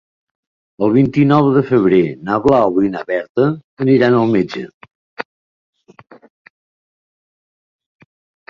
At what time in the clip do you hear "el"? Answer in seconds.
0.85-0.93